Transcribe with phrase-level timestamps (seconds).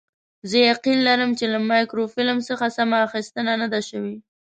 [0.49, 4.15] زه یقین لرم چې له مایکروفیلم څخه سمه اخیستنه نه ده شوې.